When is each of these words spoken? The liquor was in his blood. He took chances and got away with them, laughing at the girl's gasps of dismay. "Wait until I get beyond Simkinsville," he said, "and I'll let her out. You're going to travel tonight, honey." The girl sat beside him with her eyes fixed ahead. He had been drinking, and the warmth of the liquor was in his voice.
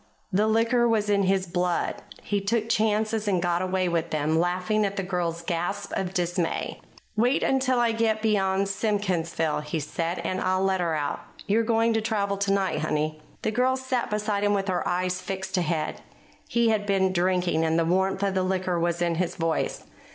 The 0.33 0.47
liquor 0.47 0.87
was 0.89 1.11
in 1.11 1.21
his 1.25 1.45
blood. 1.45 1.97
He 2.23 2.41
took 2.41 2.67
chances 2.69 3.27
and 3.27 3.39
got 3.39 3.61
away 3.61 3.87
with 3.87 4.09
them, 4.09 4.39
laughing 4.39 4.83
at 4.83 4.95
the 4.95 5.03
girl's 5.03 5.43
gasps 5.43 5.93
of 5.95 6.11
dismay. 6.15 6.81
"Wait 7.15 7.43
until 7.43 7.79
I 7.79 7.91
get 7.91 8.19
beyond 8.23 8.67
Simkinsville," 8.67 9.59
he 9.61 9.79
said, 9.79 10.17
"and 10.23 10.41
I'll 10.41 10.63
let 10.63 10.81
her 10.81 10.95
out. 10.95 11.19
You're 11.45 11.61
going 11.61 11.93
to 11.93 12.01
travel 12.01 12.37
tonight, 12.37 12.79
honey." 12.79 13.21
The 13.43 13.51
girl 13.51 13.77
sat 13.77 14.09
beside 14.09 14.43
him 14.43 14.55
with 14.55 14.69
her 14.69 14.87
eyes 14.87 15.21
fixed 15.21 15.55
ahead. 15.55 16.01
He 16.47 16.69
had 16.69 16.87
been 16.87 17.13
drinking, 17.13 17.63
and 17.63 17.77
the 17.77 17.85
warmth 17.85 18.23
of 18.23 18.33
the 18.33 18.41
liquor 18.41 18.79
was 18.79 19.03
in 19.03 19.13
his 19.21 19.35
voice. 19.35 19.83